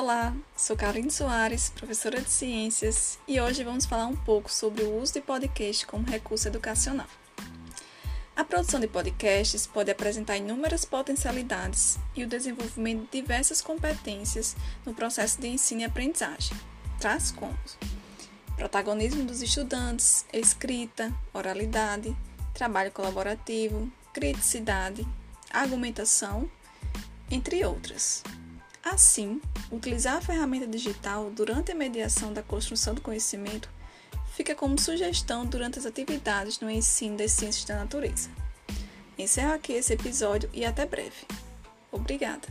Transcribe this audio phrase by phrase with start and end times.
[0.00, 4.96] Olá, sou Carolina Soares, professora de Ciências, e hoje vamos falar um pouco sobre o
[4.96, 7.08] uso de podcast como recurso educacional.
[8.36, 14.54] A produção de podcasts pode apresentar inúmeras potencialidades e o desenvolvimento de diversas competências
[14.86, 16.56] no processo de ensino e aprendizagem.
[17.00, 17.58] Traz como
[18.54, 22.16] protagonismo dos estudantes, escrita, oralidade,
[22.54, 25.04] trabalho colaborativo, criticidade,
[25.50, 26.48] argumentação,
[27.28, 28.22] entre outras.
[28.90, 29.38] Assim,
[29.70, 33.68] utilizar a ferramenta digital durante a mediação da construção do conhecimento
[34.34, 38.30] fica como sugestão durante as atividades no ensino das ciências da natureza.
[39.18, 41.26] Encerro aqui esse episódio e até breve.
[41.92, 42.48] Obrigada!